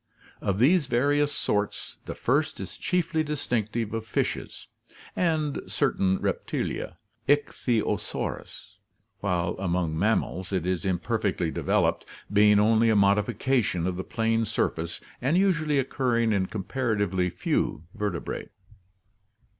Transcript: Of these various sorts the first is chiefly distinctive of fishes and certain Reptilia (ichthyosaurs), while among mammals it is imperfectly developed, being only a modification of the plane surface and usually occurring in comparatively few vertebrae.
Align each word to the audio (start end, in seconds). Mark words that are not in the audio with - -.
Of 0.41 0.57
these 0.57 0.87
various 0.87 1.31
sorts 1.31 1.97
the 2.05 2.15
first 2.15 2.59
is 2.59 2.75
chiefly 2.75 3.21
distinctive 3.23 3.93
of 3.93 4.07
fishes 4.07 4.67
and 5.15 5.61
certain 5.67 6.17
Reptilia 6.17 6.97
(ichthyosaurs), 7.27 8.77
while 9.19 9.55
among 9.59 9.95
mammals 9.99 10.51
it 10.51 10.65
is 10.65 10.85
imperfectly 10.85 11.51
developed, 11.51 12.05
being 12.33 12.59
only 12.59 12.89
a 12.89 12.95
modification 12.95 13.85
of 13.85 13.95
the 13.95 14.03
plane 14.03 14.43
surface 14.45 15.01
and 15.21 15.37
usually 15.37 15.77
occurring 15.77 16.33
in 16.33 16.47
comparatively 16.47 17.29
few 17.29 17.83
vertebrae. 17.93 18.49